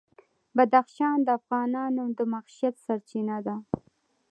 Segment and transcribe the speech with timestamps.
[0.55, 3.55] بدخشان د افغانانو د معیشت سرچینه ده.